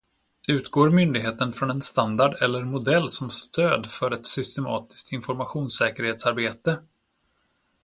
Utgår 0.47 0.89
myndigheten 0.89 1.53
från 1.53 1.69
en 1.69 1.81
standard 1.81 2.33
eller 2.43 2.63
modell 2.63 3.09
som 3.09 3.29
stöd 3.29 3.85
för 3.91 4.11
ett 4.13 4.25
systematiskt 4.25 5.11
informationssäkerhetsarbete? 5.11 6.79